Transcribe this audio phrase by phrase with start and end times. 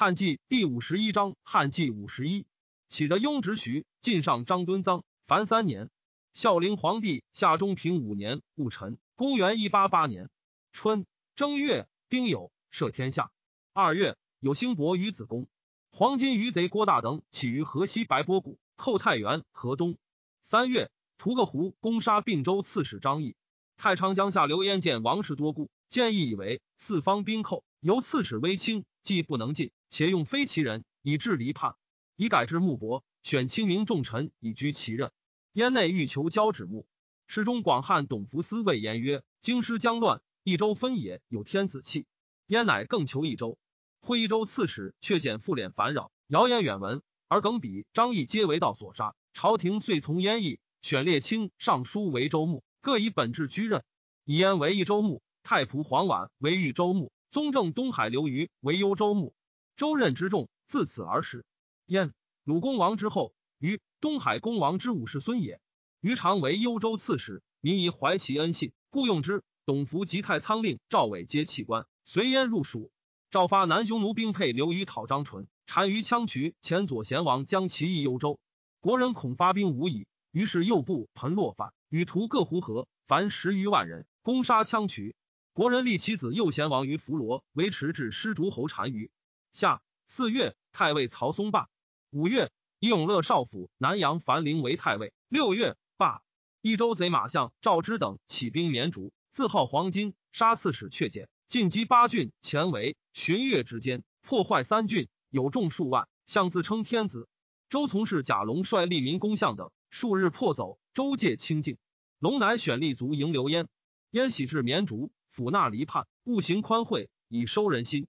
[0.00, 2.46] 汉纪第五十一章，汉纪五十一，
[2.86, 5.90] 起着雍直徐晋上张敦臧，凡三年。
[6.32, 10.30] 孝陵皇帝夏中平五年戊辰，公元一八八年
[10.70, 13.32] 春正月丁酉，赦天下。
[13.72, 15.48] 二月，有兴伯于子宫，
[15.90, 19.98] 黄巾余贼郭大等起于河西白波谷，寇太原、河东。
[20.42, 23.34] 三月，屠个胡攻杀并州刺史张毅。
[23.76, 29.72] 太昌江下刘焉见王室多故，建议以为四方兵寇，由刺史微轻，既不能进。
[29.88, 31.74] 且用非其人以治离叛，
[32.16, 35.10] 以改制穆伯，选清明重臣以居其任。
[35.52, 36.86] 燕内欲求交趾穆，
[37.26, 42.06] 侍中广汉董福思谓言曰：“京师将乱，益州分野有天子气。”
[42.46, 43.58] 燕乃更求益州。
[44.00, 49.14] 会益州刺史却见复敛烦扰，谣言远闻，而耿比、张毅皆为道所杀。
[49.32, 53.84] 朝廷遂从燕邑选列卿尚书为州牧，各以本质居任。
[54.24, 59.34] 以燕为益州牧，太仆黄婉为豫州牧，宗正东海刘虞为幽州牧。
[59.78, 61.44] 周任之众自此而始。
[61.86, 65.60] 燕鲁公王之后，于东海公王之五世孙也。
[66.00, 69.44] 于常为幽州刺史，民以怀其恩信，故用之。
[69.64, 72.90] 董福及太仓令赵伟皆弃官，随燕入蜀。
[73.30, 78.40] 赵发南匈奴兵配刘虞讨张纯，单于羌渠前左贤王将其邑幽州。
[78.80, 85.14] 国人恐发兵无已，于是右部彭洛反，与屠各胡合，凡十余万人，攻杀羌渠。
[85.52, 89.12] 国人立其子右贤王于弗罗，维持至施竹侯单于。
[89.58, 91.68] 夏四月，太尉曹嵩罢。
[92.10, 95.12] 五月，以永乐少府南阳樊陵为太尉。
[95.28, 96.22] 六月，罢。
[96.60, 106.06] 益州贼马相赵之等起兵绵竹，自号黄金，杀刺史却简，进击八郡，前为旬月之间，破坏三郡，有众数万。
[106.24, 107.28] 相自称天子。
[107.68, 111.78] 周从事贾龙率利民攻相等，数日破走，州界清净。
[112.20, 113.66] 龙乃选立卒迎刘焉。
[114.12, 118.06] 焉喜至绵竹，抚纳离叛，务行宽惠，以收人心。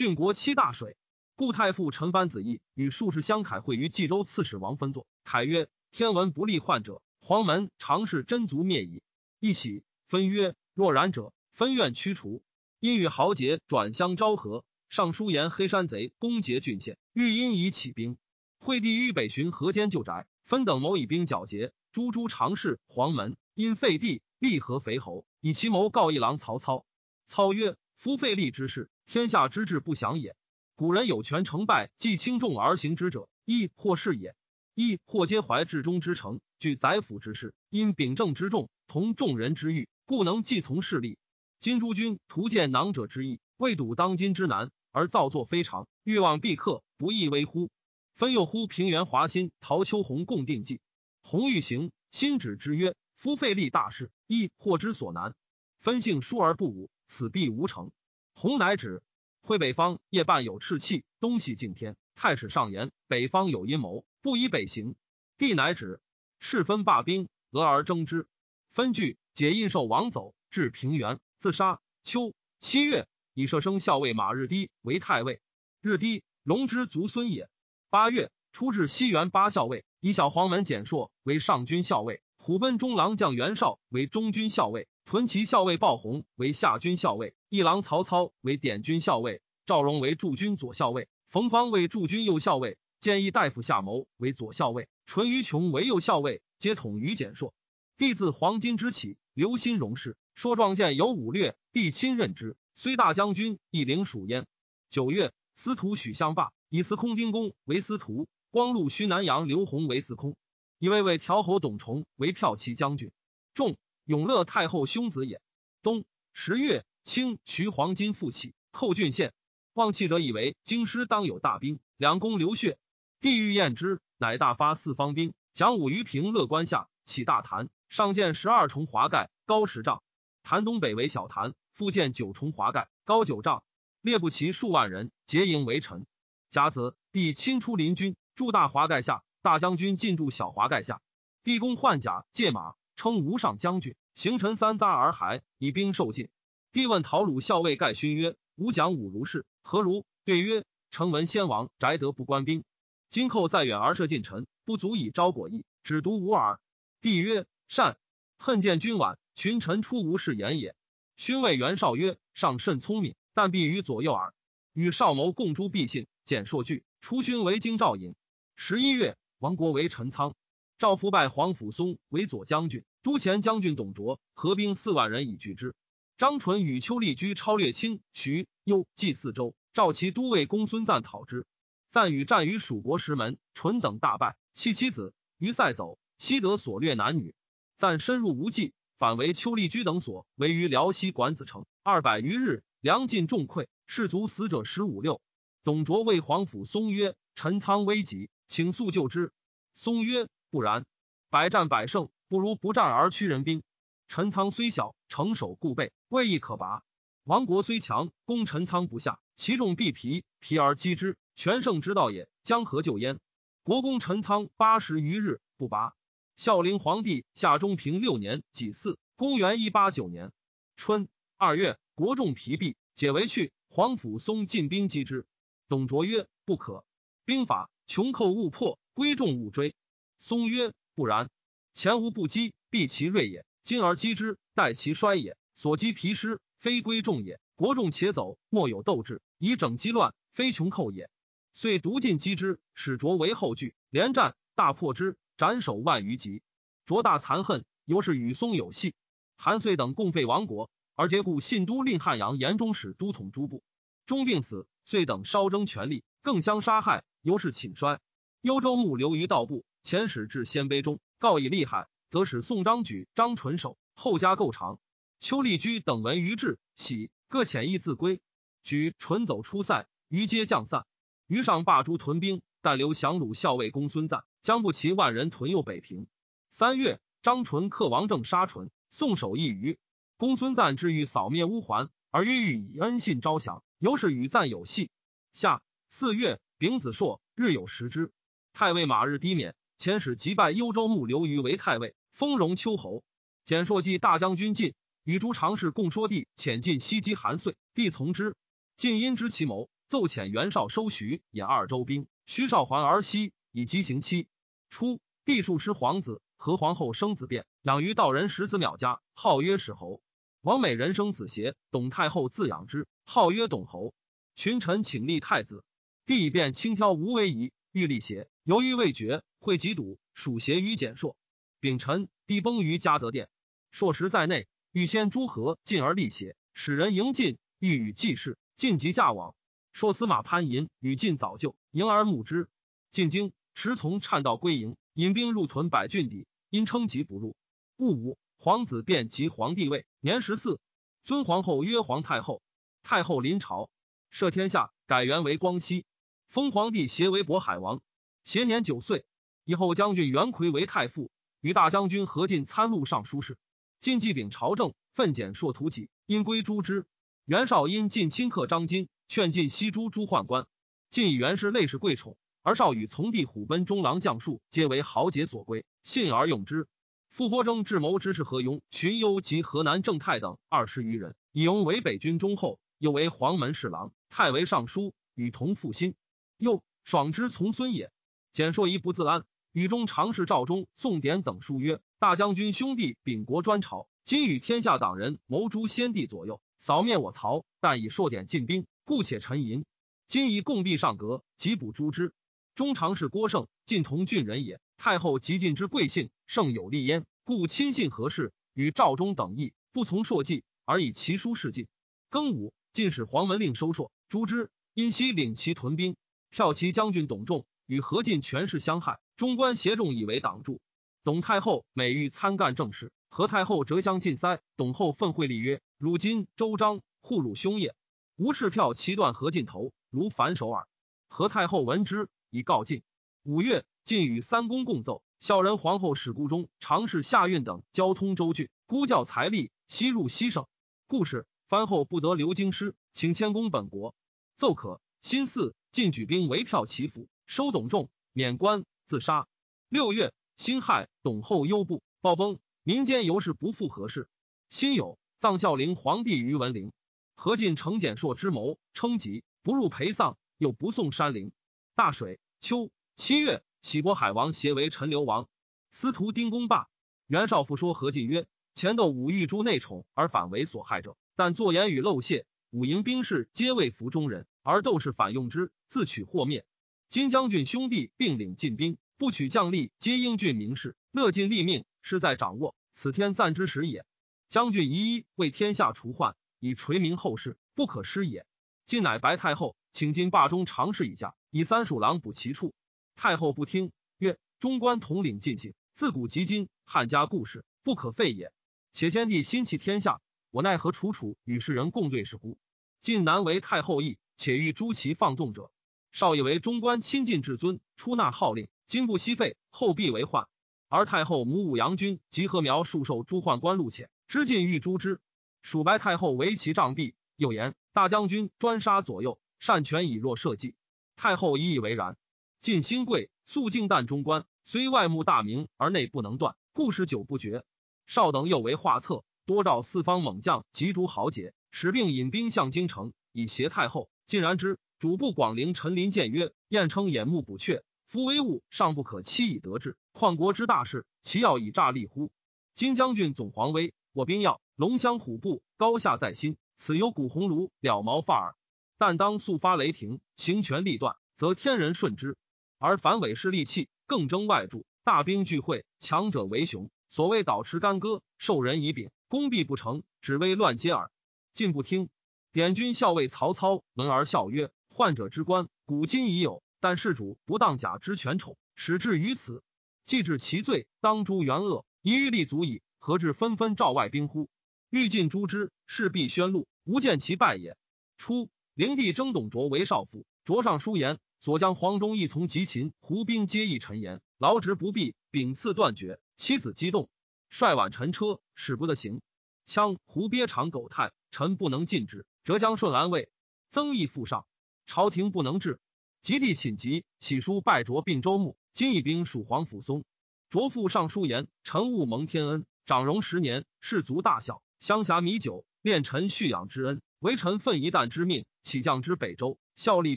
[0.00, 0.96] 郡国七大水，
[1.36, 5.06] 故太傅陈蕃子义与术士相凯会于冀州刺史王分作。
[5.24, 9.02] 凯曰：“天文不利患者，黄门常是真族灭矣。”
[9.40, 12.42] 一喜，分曰：“若然者，分愿驱除。”
[12.80, 14.64] 因与豪杰转相昭和。
[14.88, 18.16] 尚书言黑山贼攻劫郡县，欲因以起兵。
[18.58, 21.74] 惠帝欲北巡河间旧宅，分等谋以兵剿劫。
[21.92, 26.86] 诸诸常侍黄门因废帝，立合肥侯，以其谋告一郎曹操。
[27.26, 30.36] 操曰：“夫废立之事。”天下之治不祥也。
[30.76, 34.36] 古人有权成败，既轻重而行之者，亦或是也。
[34.76, 41.18] 亦或皆怀至忠之诚，举宰辅之事，因秉政之重，同众人之欲，故能继从势力。
[41.58, 47.68] 今诸君图见囊者之意，未睹当今之难，而造作非常，欲望必克，不亦微乎？
[48.14, 50.80] 分又乎平原华歆、陶秋红共定计，
[51.24, 55.34] 红欲行，心止之曰：“夫费力大事，亦或之所难。
[55.80, 57.90] 分性疏而不武，此必无成。”
[58.40, 59.02] 洪乃止，
[59.42, 61.98] 会北方夜半有赤气，东西敬天。
[62.14, 64.94] 太史上言，北方有阴谋，不以北行。
[65.36, 66.00] 帝乃止，
[66.38, 68.26] 赤分罢兵，俄而争之。
[68.70, 71.82] 分据解印绶王走，至平原，自杀。
[72.02, 75.42] 秋七月，以射生校尉马日低为太尉。
[75.82, 77.50] 日低，龙之族孙也。
[77.90, 84.88] 八月，出至西园八校尉，以小黄门简硕为上军校尉，虎贲中郎将袁绍为中军校尉。
[85.04, 97.52] 屯骑校尉鲍宏为下军校尉，一郎曹操为典军校尉，赵荣为驻军左校尉，冯方为驻军右校尉，建议大夫夏谋为左校尉，淳于琼为右校尉，皆统于简硕。
[97.96, 104.46] 帝自黄巾之起，留心荣事，说壮健有武略，帝亲任之，虽大将军，亦领属焉。
[104.88, 110.36] 九月，司徒许相罢，以司空丁公为司徒，光禄虚南阳刘弘为司空，
[110.78, 113.10] 以魏魏调侯董崇为骠骑将军。
[113.54, 113.76] 众。
[114.04, 115.40] 永乐太后兄子也。
[115.82, 119.32] 冬十月，清徐黄金复起，寇郡县。
[119.72, 122.78] 望气者以为京师当有大兵，两宫流血。
[123.20, 130.02] 帝欲验之，乃大发四方兵，讲武于平乐关下，起大坛，上建十二重华盖，高十丈。
[130.42, 133.62] 坛东北为小坛，复建九重华盖，高九丈。
[134.00, 136.06] 列不齐数万人，结营为臣。
[136.48, 141.00] 甲子，帝亲出临军，驻大华盖下，大将军进驻小华盖下。
[141.44, 143.94] 帝公换甲借马，称无上将军。
[144.14, 146.28] 行臣三匝而还，以兵受尽。
[146.72, 152.62] 帝问陶鲁校尉盖勋曰：“吾讲武如是，何如？”对曰：“承闻先王宅德不官兵，
[153.08, 156.60] 今寇再远而射近臣，不足以招果意，只独吾耳。”
[157.02, 157.98] 帝曰：“善。”
[158.38, 160.76] 恨见君晚，群臣出无事言也。
[161.16, 164.32] 勋谓袁绍曰：“上甚聪明，但必于左右耳。”
[164.72, 168.14] 与少谋共诛必信，简硕惧，出勋为京兆尹。
[168.54, 170.36] 十一月，亡国为陈仓。
[170.78, 172.84] 赵夫拜黄甫松为左将军。
[173.02, 175.74] 都前将军董卓合兵四万人以拒之。
[176.20, 181.46] 张纯与邱立居超略清徐幽冀四州，召其都尉公孙瓒讨之。
[181.88, 185.98] 赞与战于蜀国石门，淳等大败，弃妻子于塞走。
[186.18, 187.34] 西得所掠男女，
[187.78, 195.22] 赞深入无计，反为邱立居等所围于辽西管子城二百余日，粮尽重溃，士卒死者十五六。
[195.64, 199.32] 董卓谓皇甫嵩曰：“陈仓危急，请速救之。”
[199.72, 200.84] 嵩曰：“不然，
[201.30, 203.62] 百战百胜，不如不战而屈人兵。
[204.06, 206.84] 陈仓虽小，城守固备，未易可拔。
[207.24, 212.30] 王国虽强，攻陈仓不下，其众必疲，疲而击之，全胜之道也。
[212.44, 213.18] 将何救焉？
[213.64, 215.94] 国公陈仓八十余日，不拔。”
[216.36, 220.32] 孝陵皇帝夏中平六年己巳，公元一八九年
[220.76, 223.52] 春二月，国众疲弊，解围去。
[223.68, 225.26] 皇甫嵩进兵击之。
[225.68, 226.84] 董卓曰：“不可。
[227.24, 229.74] 兵法穷寇勿破，归众勿追。”
[230.18, 231.30] 嵩曰：“不然。
[231.74, 235.36] 前无不击，必其锐也；今而击之，待其衰也。
[235.54, 237.40] 所击疲失，非归众也。
[237.56, 241.10] 国众且走，莫有斗志，以整击乱，非穷寇也。
[241.52, 246.42] 遂独进击之，使卓为后拒，连战，大破之。”斩首万余级，
[246.84, 248.94] 卓大残恨，尤是与松有隙。
[249.38, 253.62] 韩遂等共废亡国，而结故信都令汉阳延中使都统诸部。
[254.04, 258.00] 终病死，遂等稍争权力，更相杀害，尤是寝衰。
[258.42, 264.80] 幽州牧流于道部，遣使至鲜卑中，告以厉害，则使宋张举、张纯守，后加构长。
[265.20, 268.20] 邱立居等闻于至，喜，各遣意自归。
[268.62, 270.86] 举纯走出塞，于皆降散。
[271.26, 274.24] 于上罢诸屯兵，但留降虏校尉公孙瓒。
[274.42, 276.06] 将不齐万人屯右北平。
[276.50, 279.78] 三月，张纯克王政，杀纯，宋守一隅。
[280.16, 284.90] 公孙瓒之欲扫灭乌桓，而欲欲以恩信招降，由是与瓒有隙。
[285.32, 288.10] 夏四月，丙子朔，日有食之。
[288.52, 293.02] 太尉马日低免，遣使击败幽州牧刘虞为太尉，封荣丘侯。
[293.46, 294.74] 简硕记大将军进
[295.04, 298.36] 与诸常侍共说帝遣进西击韩遂，帝从之。
[298.76, 303.32] 晋因知其谋，奏遣袁绍收徐引二州兵，徐绍还而西。
[303.52, 304.28] 以及行期
[304.68, 310.02] 初，帝数师皇子和皇后生子变，养于道人十子淼家，号曰始侯。
[310.42, 313.94] 王美人生子协，董太后自养之，号曰董侯。
[314.34, 315.64] 群臣请立太子，
[316.04, 321.16] 帝便轻挑无为仪，欲立协，犹豫未决，会及堵，属协于简硕。
[321.60, 323.28] 丙辰，帝崩于嘉德殿，
[323.70, 329.34] 硕时在内，欲先诸侯进而立邪，使人迎进，欲与济事，晋即驾往。
[329.74, 332.48] 硕司马潘寅与晋早就，迎而目之，
[332.90, 333.32] 进京。
[333.52, 337.36] 时从颤道归营，引兵入屯百郡邸，因称疾不入。
[337.76, 340.60] 戊午，皇子便即皇帝位，年十四，
[341.04, 342.40] 尊皇后曰皇太后。
[342.82, 343.68] 太后临朝，
[344.10, 345.84] 赦天下，改元为光熙，
[346.26, 347.82] 封皇帝协为渤海王。
[348.24, 349.04] 协年九岁，
[349.44, 351.10] 以后将军袁奎为太傅，
[351.40, 353.36] 与大将军何进参录尚书事。
[353.80, 356.86] 晋继秉朝政，奋简硕图己，因归诛之。
[357.24, 360.46] 袁绍因晋亲克张金，劝晋西诛诸宦官。
[360.90, 362.16] 晋以袁氏类氏贵宠。
[362.42, 366.66] 而少与从弟虎贲中郎将数，皆为豪杰所归，信而用之。
[367.10, 375.94] 傅波征智谋之士何庸、荀攸及河南郑太等二十余人，以庸为北军忠厚，又为黄门侍郎，太为尚书，与同父心。
[376.38, 377.92] 又爽之从孙也。
[378.32, 389.64] 简硕一不自安，与中常侍赵忠、宋典等书曰：“大将军兄弟秉国专朝，今与天下党人谋诛先帝左右，扫灭我曹，但以硕典进兵，故且沉吟。
[390.06, 392.14] 今以共币上阁，即补诛之。”
[392.54, 394.60] 中常侍郭胜，晋同郡人也。
[394.76, 398.32] 太后极尽之贵姓，胜有立焉，故亲信何事？
[398.54, 401.66] 与赵忠等议，不从朔计，而以其书示进。
[402.08, 404.48] 庚午，进使黄门令收朔，诛之。
[404.74, 405.96] 因西领其屯兵，
[406.32, 410.62] 骠骑将军董仲与何进权势相害，中官协众以为挡住。
[411.04, 414.40] 董太后每欲参干政事，何太后折相进塞。
[414.56, 417.74] 董后愤会立曰：“汝今周章护汝兄也，
[418.16, 420.66] 无赤票其断何进头，如反手耳。”
[421.06, 422.08] 何太后闻之。
[422.30, 422.82] 以告晋。
[423.22, 430.46] 五月，晋与三公共奏，孝仁皇后使孤中常侍夏运等交通州郡，孤教财力，西入西省。
[430.86, 433.94] 故事藩后不得留京师，请迁宫本国。
[434.38, 434.80] 奏可。
[435.02, 439.28] 新巳，晋举兵围票祈福，收董仲，免官，自杀。
[439.68, 442.40] 六月，辛亥，董后幽部，暴崩。
[442.64, 444.08] 民间尤是不复何事。
[444.48, 446.72] 辛酉，葬孝陵皇帝于文陵。
[447.14, 451.30] 何进承简硕之谋，称疾，不入陪丧，又不送山陵。
[451.76, 455.28] 大水，秋七月，喜波海王协为陈留王。
[455.70, 456.68] 司徒丁公霸，
[457.06, 466.44] 袁绍复说何进曰：“前斗武欲诛内宠而反为所害者，但作言语漏泄，武营兵士皆为服中人，而斗士反用之，自取祸灭。
[466.90, 473.86] 今将军兄弟并领进兵，不取将吏，皆英俊名士，乐尽立命，是在掌握，此天赞之时也。
[474.28, 478.26] 将军一一为天下除患，以垂名后世，不可失也。
[478.66, 482.54] 今乃白太后请进霸中尝试一下，以三属郎补其处。
[482.96, 488.32] 太后不听，曰：“中官统领进行，自古及今，汉家故事不可废也。
[488.72, 490.00] 且先帝心弃天下，
[490.32, 492.36] 我奈何楚楚与世人共对是乎？
[492.80, 495.52] 晋难为太后意，且欲诛其放纵者。
[495.92, 500.28] 少以为中官亲近至尊，出纳号令，今不息费，后必为患。
[500.68, 505.00] 而太后母武阳君及禾苗数受诸宦官禄遣，知进欲诛之。
[505.42, 506.94] 蜀白太后为其杖毙。
[507.16, 510.54] 又言大将军专杀左右，擅权以弱社稷。
[510.96, 511.98] 太后以以为然。
[512.40, 517.44] 晋新贵肃静淡中官，虽外慕大明，而内不能断，故事久不绝。
[517.86, 523.90] 少等又为画策，多召四方猛将及诸豪杰，使并引兵向京城，以挟太后。
[524.06, 524.58] 晋然之。
[524.80, 532.10] 主簿广陵陈林谏曰：“晏称眼目补阙，夫威物尚不可期以得志，况国之大事，其要以诈立乎？
[532.54, 536.38] 今将军总皇威，我兵要龙骧虎步，高下在心。
[536.56, 538.34] 此有古鸿儒了毛发耳。
[538.78, 542.14] 但当速发雷霆，行权力断，则天人顺之；
[542.56, 546.70] 而反伪势利器，更争外助，大兵聚会，强者为雄。
[546.88, 550.90] 所谓倒持干戈，受人以柄，攻必不成，只为乱接耳。
[551.34, 551.90] 进不听。
[552.32, 559.42] 典军校尉曹操闻而笑曰。”患者之官，古今已有，但事主不当假之权宠，始至于此。
[559.84, 564.30] 既治其罪，当诛元恶，一欲立足矣，何至纷纷召外兵乎？
[564.70, 567.58] 欲尽诛之，势必宣露，无见其败也。
[567.98, 576.00] 初，灵帝征董卓为少府，卓上书言，所将黄忠义从及秦胡兵皆议陈言，劳职不避，秉赐断绝。
[576.16, 576.88] 妻子激动，
[577.28, 579.02] 率挽陈车，使不得行。
[579.46, 583.10] 羌胡鳖长狗叹，臣不能尽之，浙江顺安慰，
[583.50, 584.24] 曾义父上。
[584.70, 585.58] 朝廷不能治，
[586.00, 589.82] 及帝寝疾，起书拜卓并州牧，今以兵属皇甫松。
[590.28, 599.96] 卓父上书言：臣勿蒙天恩，长荣十年，士卒大小，乡侠米酒，恋臣蓄养之恩，为臣奋一旦之命，起将之北周，效力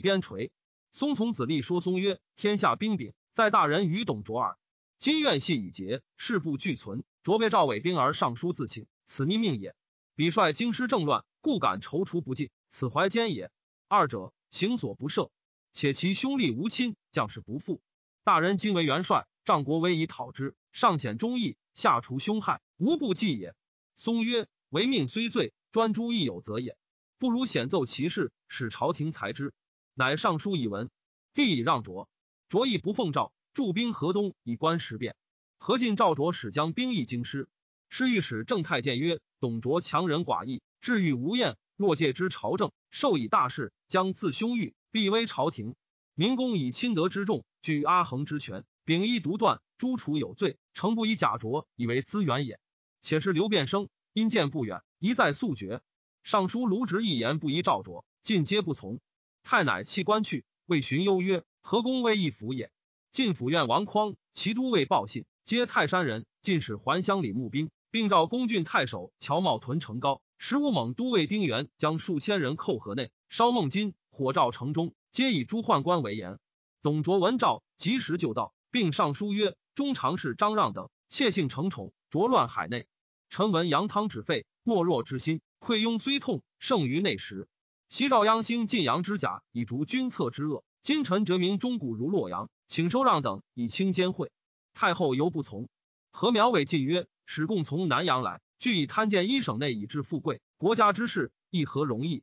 [0.00, 0.50] 边陲。
[0.90, 4.58] 松从子立说松曰：天下兵柄在大人与董卓耳。
[4.98, 7.04] 今怨系已结，事不俱存。
[7.22, 9.76] 卓被赵伟兵而上书自请，此逆命也。
[10.16, 13.52] 彼率京师政乱，故敢踌躇不进，此怀奸也。
[13.86, 14.33] 二者。
[14.54, 15.30] 行所不赦，
[15.72, 17.80] 且其兄弟无亲，将士不附。
[18.22, 23.56] 大人今为元帅，仗国威以讨之，上显忠义，下除凶害，无不计也。
[23.96, 26.76] 松曰：“违命虽罪，专诸亦有责也。
[27.18, 29.52] 不如显奏其事，使朝廷裁之。”
[29.92, 30.88] 乃上书以文，
[31.34, 32.08] 帝以让卓。
[32.48, 35.16] 卓亦不奉诏，驻兵河东，以观时变。
[35.58, 37.48] 何进赵卓使将兵役京师。
[37.88, 41.56] 师御史郑太监曰：“董卓强人寡义，治欲无厌。
[41.76, 45.76] 若借之朝政，授以大事。”将自凶狱，必威朝廷。
[46.16, 52.58] 明公以亲德之重，据阿衡之权，秉一独断，诛除有罪，诚不以假拙以为资源也。
[53.00, 55.80] 且是刘辩生因见不远，一再速决。
[56.24, 58.98] 尚书卢植一言不依赵卓，尽皆不从。
[59.44, 62.72] 太乃弃官去，谓荀攸曰：“何公为一府也？”
[63.12, 66.26] 晋府院王匡、其都尉报信，皆泰山人。
[66.40, 70.20] 进使还乡里募兵，并召公郡太守乔茂屯城高。
[70.36, 73.12] 十五猛都尉丁原将数千人扣河内。
[73.36, 76.38] 烧孟津，火照城中，皆以诸宦官为言。
[76.82, 82.86] 董卓闻诏，及时就到，并上书曰：“中常侍张让等窃幸承宠，浊乱海内。
[83.30, 87.48] 臣闻杨汤止沸，莫若之心，溃庸虽痛，胜于内实。
[87.88, 90.62] 昔赵鞅兴晋阳之甲，以逐君侧之恶。
[90.80, 94.28] 今臣哲明钟鼓如洛阳，请收让等以清奸秽。
[94.74, 95.68] 太后犹不从。
[96.12, 102.22] 何苗伟进曰：使共从南阳来，俱以贪见一省内以致富贵，国家之事亦何容易？”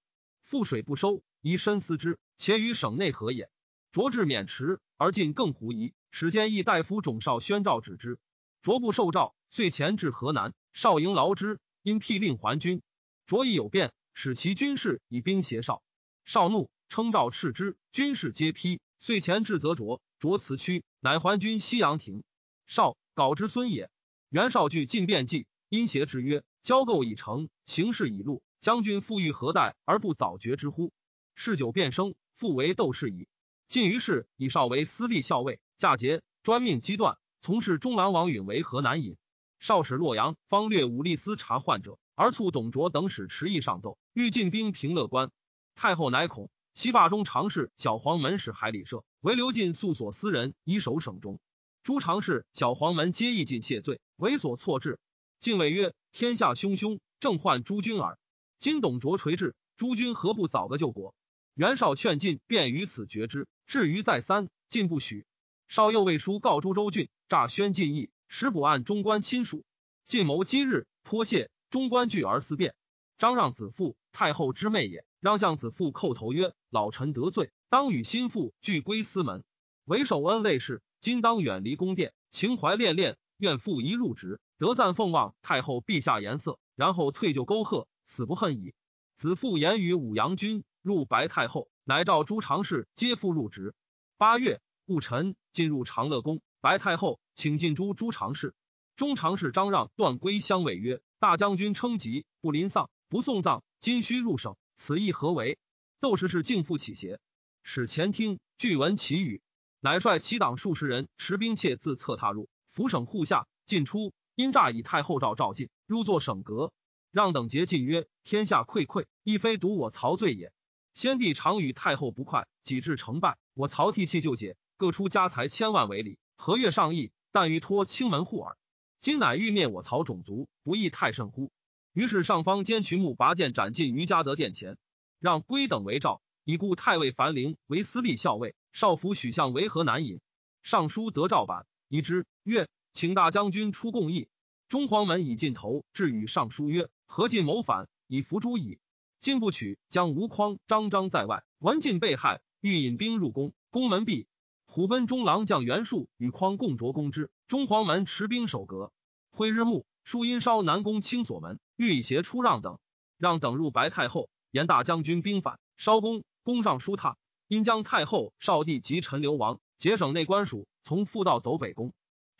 [0.52, 2.20] 覆水不收，宜深思之。
[2.36, 3.50] 且与省内何也？
[3.94, 5.94] 卓至渑池，而进更狐疑。
[6.12, 8.20] 使兼议大夫种少宣诏止之。
[8.62, 10.54] 卓不受诏，遂前至河南。
[10.74, 12.82] 少营劳之，因辟令还军。
[13.26, 15.84] 卓亦有变，使其军士以兵胁少。
[16.26, 18.82] 少怒，称诏斥之，军士皆批。
[19.00, 22.26] 遂前至则卓，卓辞屈，乃还军西阳亭。
[22.68, 23.90] 少稿之孙也。
[24.28, 30.94] 袁绍惧进变计，因挟之曰：“交构已成，形势已露。”将军复欲何待而不早决之乎？
[31.34, 33.28] 嗜酒变生，复为斗士矣。
[33.68, 39.18] 晋于是以少为私立校尉，嫁节专命机断，从事中郎王允为河南尹。
[39.60, 45.32] 少使洛阳方略武力司察患者，而促董卓等使迟疑上奏，欲进兵平乐关。
[45.74, 51.40] 太后乃恐，西霸中常侍小黄门使海里社为刘进素所私人，以守省中。
[51.82, 55.00] 诸常侍小黄门皆意尽谢罪，为所错置。
[55.40, 58.20] 晋谓曰：“天下汹汹，正患诸君耳。”
[58.62, 61.16] 今董卓垂至，诸君何不早个救国？
[61.56, 63.48] 袁绍劝进，便于此决之。
[63.66, 65.26] 至于再三，进不许。
[65.68, 69.66] 绍又为书告诸州郡，诈宣进义，使补案中官亲属。
[70.06, 72.76] 晋谋今日，颇谢中官惧而思变。
[73.18, 79.44] 张让子父太后之妹也，让相子父叩头曰：“老臣得罪，当与心腹俱归司门，
[79.86, 80.84] 为守恩卫士。
[81.00, 88.74] 今当远离宫殿，情怀恋恋，愿复一入职，得赞奉望太后陛下颜色，然后退就沟壑，死不恨矣。”
[89.16, 93.74] 子父言于武阳君入白太后，乃召诸常侍皆复入职。
[94.18, 96.42] 八月，戊辰，进入长乐宫。
[96.60, 98.54] 白太后请进诸诸常侍。
[98.98, 105.58] 中常侍张让、段归相委曰：“大将军称疾，不临丧，不送葬，今须入省，此意何为？”
[106.02, 107.20] 窦氏是敬父起邪，
[107.64, 109.42] 使前听俱闻其语，
[109.80, 116.74] 乃率其党数十人持兵切自侧踏入，府省户下进出，因诈以太后诏召进，入作省阁。
[117.12, 120.54] 让等节进曰：“天下溃溃，亦非独我曹罪也。
[120.94, 127.12] 先帝常与太后不快，己至成败，我曹替气就解，各出家财千万为礼，何月上亿？
[127.34, 128.58] 但欲托清门户耳。”
[129.02, 131.52] 今乃欲灭我曹种族，不亦太甚乎？
[131.92, 134.78] 于是上方兼渠木拔剑斩尽于嘉德殿前，
[135.20, 140.22] 让归等为诏，以故太尉樊陵为司隶校尉，少府许相为河南尹。
[140.62, 144.30] 尚书得诏版，一之曰：“请大将军出贡议。”
[144.70, 148.80] 中黄门以尽头至与尚书曰：“何进谋反，以伏诛矣。
[149.20, 154.28] 今不取，将吴匡张张在外，文进被害，欲引兵入宫，宫门闭。
[154.66, 158.94] 虎贲中郎将袁术与匡共着攻之。”中黄门持兵守阁，
[159.30, 162.80] 挥日暮，树阴烧南宫清锁门，欲以邪出让等，
[163.18, 167.16] 让等入白太后，言大将军兵反，烧宫，宫上书榻，
[167.50, 171.92] 因将太后、少帝及陈留王节省内官署，从复道走北宫。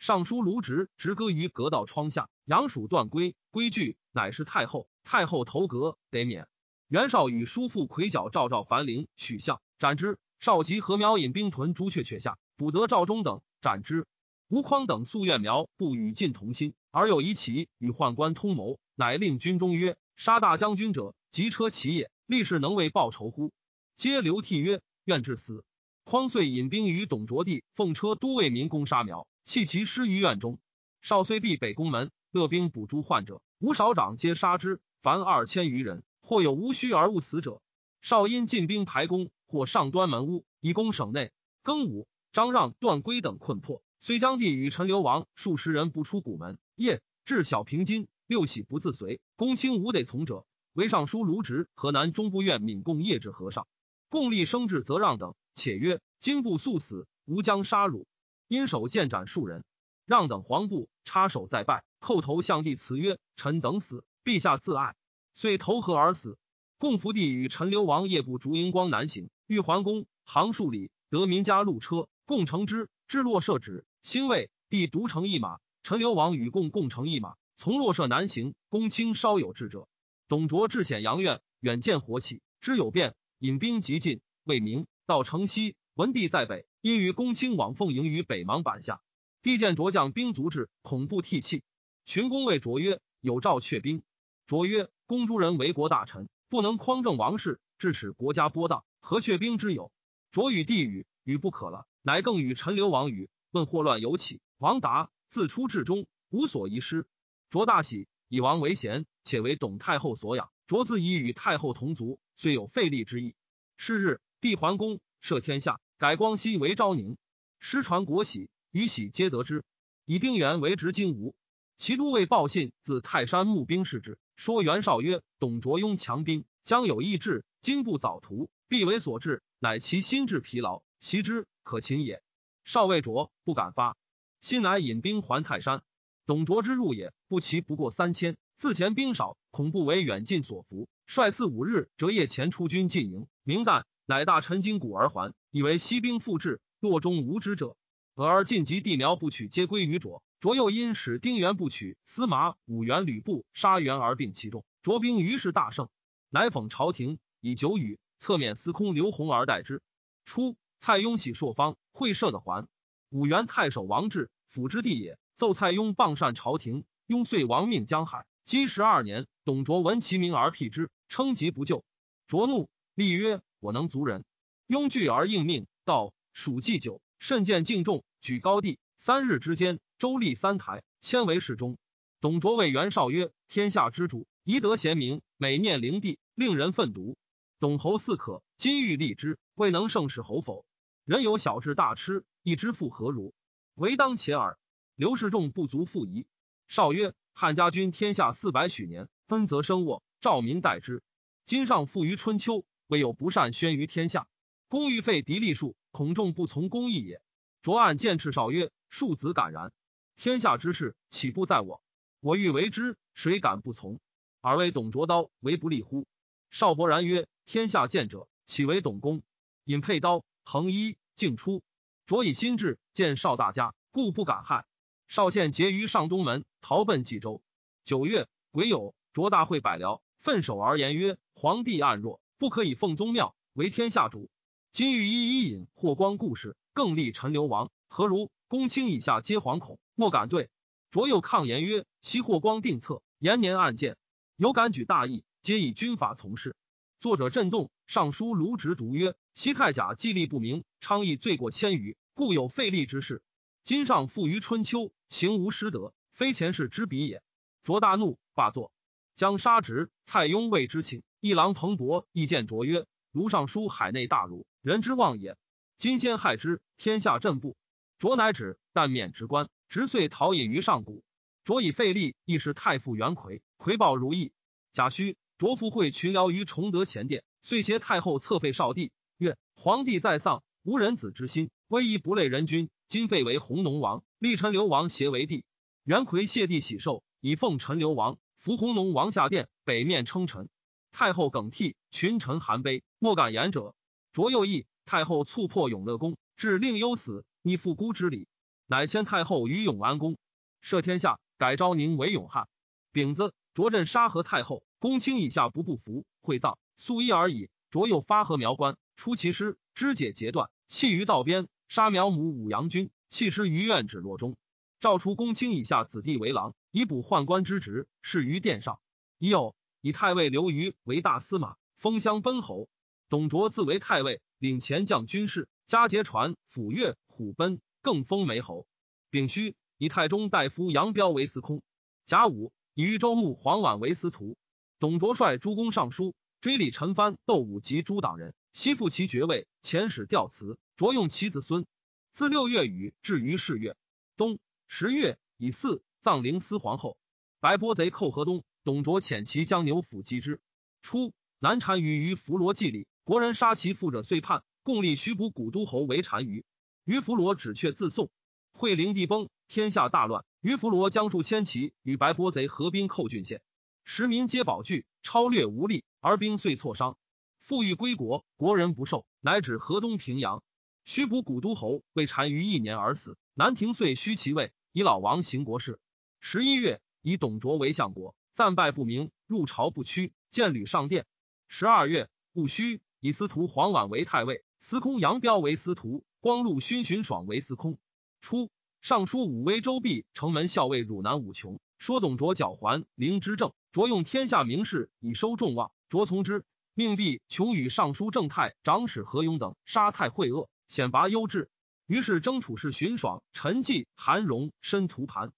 [0.02, 4.88] 尚书卢植直歌于阁道窗下，杨属断归，归惧，乃是太后。
[5.04, 6.48] 太后头阁得免。
[6.88, 10.18] 袁绍与叔父魁角赵赵樊陵许相斩之。
[10.40, 14.04] 少及何苗引兵屯朱雀阙下，捕得赵忠等，斩之。
[14.48, 22.10] 吴匡等素愿苗不与晋同心，而有一起与宦官通谋，乃令军中曰：“杀大将军者，即车骑也。
[22.26, 23.52] 立士能为报仇乎？”
[23.94, 25.64] 皆流涕曰：“愿至死。”
[26.02, 30.58] 匡遂引兵于董卓地，奉车都尉民攻杀苗，弃其尸于院中。
[31.00, 37.60] 少虽闭北宫门，勒兵捕诸患者，吴少长皆杀之，凡二千余人，或有无须而勿死者。
[38.00, 41.32] 少因进兵排宫，或上端门屋，以攻省内。
[41.64, 43.82] 庚午，张让、段归等困迫。
[43.98, 49.20] 虽将帝与陈留王数十人不出古门，夜至小平津，六喜不自随。
[49.36, 53.66] 公卿无得从者，为尚书卢植、河南中部院闽贡业之和尚，
[54.08, 55.34] 共立生至则让等。
[55.54, 58.06] 且曰：今不速死，吾将杀汝。
[58.52, 59.64] 因手剑斩数人。
[60.04, 64.94] 让等黄布插手再拜，叩头向帝辞曰：臣等死，陛下自爱。
[65.32, 66.36] 遂投河而死。
[66.76, 73.86] 共福帝与陈留王夜不烛荧光南行，欲还宫，行数里，得民家路车，共乘之，至洛社止。
[74.02, 78.54] 兴魏帝独乘一马，陈留王与共共乘一马，从洛舍南行。
[78.68, 79.88] 公卿稍有智者，
[80.28, 84.20] 董卓至显阳院，远见火起，知有变，引兵急进。
[84.44, 89.02] 魏明到城西，文帝在北，因与公卿往奉迎于北邙板下。
[89.42, 91.64] 帝见卓将兵卒至，恐怖涕泣。
[92.06, 94.02] 群公谓卓曰：“有诏却兵。”
[94.46, 99.92] 卓曰：“公诸人为国大臣，不能匡正王室，致使国家波荡，何却兵之有？”
[100.32, 103.28] 卓与帝语，语不可了，乃更与陈留王语。
[103.50, 107.06] 问祸乱有起，王答自出至终无所遗失。
[107.50, 110.50] 卓大喜，以王为贤，且为董太后所养。
[110.66, 113.34] 卓自以与太后同族，虽有废立之意。
[113.76, 117.16] 是日，帝桓公赦天下，改光熙为昭宁。
[117.60, 119.62] 师传国玺，与玺皆得之。
[120.04, 121.36] 以丁原为执金吾。
[121.76, 132.20] 其都尉报信自泰山募兵事之，说袁绍曰：“董卓拥强兵，将有意志，今不早图，必为所制，乃其心智疲劳，袭之可擒也。”
[132.64, 133.96] 少尉卓不敢发，
[134.40, 135.82] 心乃引兵还泰山。
[136.26, 138.36] 董卓之入也，不齐不过三千。
[138.56, 143.28] 自前兵少，恐不为远近所服，率四五日折夜前出军进营。
[143.44, 147.76] 明旦，乃大臣筋骨而还，以为西兵复至，洛中无知者。
[148.14, 150.22] 俄而晋及地苗不取，皆归于卓。
[150.40, 154.64] 卓又因使丁原不取，司马五原吕布杀袁而并其众。
[154.82, 155.88] 卓兵于是大胜，
[156.30, 159.82] 乃讽朝廷以九语侧免司空刘弘而代之。
[160.24, 160.56] 初。
[160.84, 162.66] 蔡邕喜朔方会赦的还，
[163.08, 165.16] 武原太守王志辅之地也。
[165.36, 168.26] 奏蔡邕谤善朝廷，邕遂亡命江海。
[168.44, 171.84] 积十二年，董卓闻其名而辟之，称疾不救。
[172.26, 174.24] 卓怒，立曰：“我能族人。”
[174.66, 178.78] 邕惧而应命，到蜀祭酒，甚见敬重，举高帝。
[178.96, 181.78] 三日之间，周立三台，迁为侍中。
[182.20, 187.16] 董卓谓袁绍曰：“天下之主，宜得贤明，每念灵帝，令人愤毒。
[187.60, 190.64] 董侯似可，今欲立之，未能胜使侯否？”
[191.04, 193.34] 人有小智大痴，一知复何如？
[193.74, 194.58] 唯当且耳。
[194.96, 196.26] 刘氏仲不足复疑。
[196.68, 201.02] 少曰：汉家军天下四百许年，分则生沃，兆民待之。
[201.44, 204.28] 今上富于春秋，未有不善宣于天下。
[204.68, 207.22] 公欲废嫡立庶，恐众不从公义也。
[207.62, 209.72] 卓案见赤少曰：“庶子敢然，
[210.14, 211.80] 天下之事岂不在我？
[212.20, 213.98] 我欲为之，谁敢不从？
[214.42, 216.06] 尔为董卓刀，为不利乎？”
[216.52, 219.22] 少伯然曰：“天下见者，岂为董公？”
[219.64, 221.62] 引佩刀，横衣，径出。
[222.04, 224.66] 卓以心志，见少大家，故不敢害。
[225.08, 227.42] 少县结于上东门，逃奔冀州。
[227.84, 234.28] 九月，癸酉，卓大会百僚，奋首而言曰：“皇帝暗弱，不可以奉宗庙，为天下主。
[234.72, 240.50] 今欲一一引霍光故事，更立陈留王，何如？”公卿以下皆惶恐，莫敢对。
[240.90, 243.96] 卓又抗言曰：“昔霍光定策，延年暗箭，
[244.34, 246.56] 有敢举大义，皆以军法从事。”
[246.98, 247.70] 作者震动。
[247.86, 253.22] 尚书卢植读曰：“昔太甲纪力不明，昌邑罪过千余，故有废立之事。
[253.62, 257.22] 今上复于春秋，行无失德，非前世之比也。”
[257.62, 258.72] 卓大怒，罢坐。
[259.14, 259.92] 将杀职。
[260.04, 261.04] 蔡邕谓之请。
[261.22, 265.36] 一郎彭伯意见卓曰：“卢尚书海内大儒，人之望也。
[265.76, 267.56] 今先害之，天下震怖。”
[268.00, 271.04] 卓乃止，但免职官，直遂逃隐于上谷。
[271.44, 274.32] 卓以废立，亦是太傅元奎，奎报如意。
[274.72, 282.68] 贾诩，卓复会群僚于崇德前殿，遂携太后侧废少帝，曰：“皇帝在丧，无人子之心，威仪不类人君。
[282.88, 285.44] 今废为弘农王，立陈留王协为帝。”
[285.86, 290.48] 元奎谢帝喜寿，以奉陈留王，扶弘农王下殿，北面称臣。
[290.92, 293.74] 太后耿涕，群臣含悲，莫敢言者。
[294.12, 297.24] 卓又议，太后促破永乐宫，至令忧死。
[297.40, 298.28] 逆父孤之礼，
[298.66, 300.16] 乃迁太后于永安宫，
[300.62, 302.46] 赦天下，改昭宁为永汉。
[302.92, 307.48] 丙子，卓镇沙河太后，公卿以下不不服，会葬，素衣而已。
[307.70, 311.48] 卓又发河苗官，出其师，肢解截断，弃于道边。
[311.68, 314.36] 杀苗母武阳君，弃尸于院止落中。
[314.78, 318.78] 诏出公卿以下子弟为郎，以补宦官之职，事于殿上。
[319.18, 322.68] 已有以太尉刘虞为大司马，封襄奔侯。
[323.08, 326.96] 董卓自为太尉，领前将军事，加节传抚越。
[327.08, 328.68] 虎贲更封梅侯，
[329.10, 331.62] 丙戌以太中大夫杨彪为司空。
[332.06, 334.36] 甲午以豫州牧黄婉为司徒。
[334.78, 340.58] 董卓率诸公尚书追李陈蕃、窦武及诸党人，悉复其爵位，遣使吊辞。
[340.76, 341.66] 卓用其子孙。
[342.12, 343.76] 自六月雨至于是月
[344.16, 346.96] 冬十月以四葬陵司皇后。
[347.40, 350.40] 白波贼寇河东，董卓遣其将牛府击之。
[350.82, 356.44] 初，南单于于伏罗祭礼，国人杀其父者，遂叛，共立徐补古都侯为单于。
[356.84, 358.10] 于弗罗只却自宋，
[358.52, 360.24] 惠灵帝崩，天下大乱。
[360.40, 363.42] 于弗罗将数千骑与白波贼合兵寇郡县，
[363.84, 366.96] 时民皆保惧，超略无力，而兵遂挫伤。
[367.38, 370.42] 复欲归国，国人不受，乃止河东平阳。
[370.84, 373.16] 须补古都侯为单于一年而死。
[373.34, 375.80] 南廷遂虚其位，以老王行国事。
[376.20, 381.04] 十一月，以董卓为相国，暂拜不明，入朝不趋，见吕上殿。
[381.48, 386.02] 十二月，戊戌，以司徒黄婉为太尉，司空杨彪为司徒。
[386.18, 387.78] 光禄勋荀爽为司空。
[388.20, 388.48] 初，
[388.80, 393.52] 尚书武威周弼城门校尉汝南武琼说董卓狡猾，灵之政。
[393.70, 396.44] 卓用天下名士以收众望，卓从之。
[396.74, 401.50] 命弼琼与尚书正太长史何勇等杀太会恶，显拔优质。
[401.86, 405.32] 于是征处士荀爽、陈纪、韩荣申屠盘，